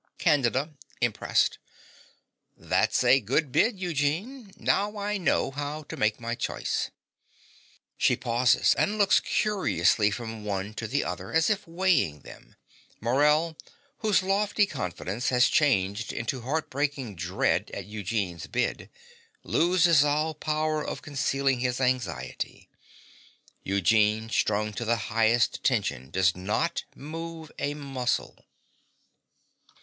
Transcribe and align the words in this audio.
CANDIDA 0.17 0.71
(impressed). 0.99 1.59
That's 2.57 3.03
a 3.03 3.19
good 3.19 3.51
bid, 3.51 3.79
Eugene. 3.79 4.51
Now 4.57 4.97
I 4.97 5.19
know 5.19 5.51
how 5.51 5.83
to 5.83 5.95
make 5.95 6.19
my 6.19 6.33
choice. 6.33 6.89
She 7.99 8.15
pauses 8.15 8.73
and 8.79 8.97
looks 8.97 9.19
curiously 9.19 10.09
from 10.09 10.43
one 10.43 10.73
to 10.73 10.87
the 10.87 11.03
other, 11.03 11.31
as 11.31 11.51
if 11.51 11.67
weighing 11.67 12.21
them. 12.21 12.55
Morell, 12.99 13.55
whose 13.99 14.23
lofty 14.23 14.65
confidence 14.65 15.29
has 15.29 15.47
changed 15.49 16.11
into 16.11 16.41
heartbreaking 16.41 17.15
dread 17.15 17.69
at 17.71 17.85
Eugene's 17.85 18.47
bid, 18.47 18.89
loses 19.43 20.03
all 20.03 20.33
power 20.33 20.83
of 20.83 21.03
concealing 21.03 21.59
his 21.59 21.79
anxiety. 21.79 22.71
Eugene, 23.61 24.31
strung 24.31 24.73
to 24.73 24.83
the 24.83 24.95
highest 25.13 25.63
tension, 25.63 26.09
does 26.09 26.35
not 26.35 26.85
move 26.95 27.51
a 27.59 27.75
muscle. 27.75 28.43